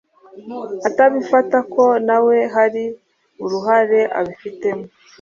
atabifata 0.87 1.57
ko 1.73 1.83
na 2.07 2.17
we 2.25 2.37
hari 2.55 2.83
uruhare 3.43 4.01
abifitemo. 4.19 4.85